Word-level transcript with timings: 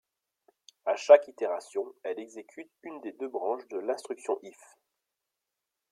À 0.85 0.95
chaque 0.95 1.27
itération, 1.27 1.93
elle 2.01 2.17
exécute 2.19 2.71
une 2.81 3.01
des 3.01 3.11
deux 3.11 3.29
branches 3.29 3.67
de 3.67 3.77
l'instruction 3.77 4.39
if. 4.41 4.57